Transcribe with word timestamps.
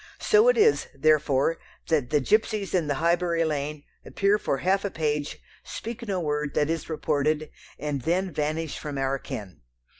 So 0.19 0.47
it 0.47 0.57
is, 0.57 0.87
therefore, 0.95 1.59
that 1.89 2.09
the 2.09 2.19
gipsies 2.19 2.73
in 2.73 2.87
the 2.87 2.95
Highbury 2.95 3.45
lane 3.45 3.83
appear 4.03 4.39
for 4.39 4.57
half 4.57 4.83
a 4.83 4.89
page, 4.89 5.37
speak 5.63 6.07
no 6.07 6.19
word 6.19 6.55
that 6.55 6.71
is 6.71 6.89
reported, 6.89 7.51
and 7.77 8.01
then 8.01 8.33
vanish 8.33 8.79
from 8.79 8.97
our 8.97 9.19
ken. 9.19 9.61